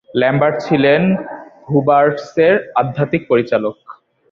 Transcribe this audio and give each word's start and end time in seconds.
Lambert 0.09 0.57
ছিলেন 0.67 1.01
হুবার্টাসের 1.67 2.55
আধ্যাত্মিক 2.75 3.23
পরিচালক। 3.29 3.77